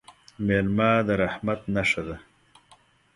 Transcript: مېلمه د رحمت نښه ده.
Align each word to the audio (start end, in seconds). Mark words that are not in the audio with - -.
مېلمه 0.45 0.91
د 1.07 1.09
رحمت 1.21 1.59
نښه 1.75 2.01
ده. 2.07 2.15